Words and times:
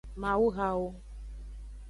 Mawuhawo. 0.21 0.89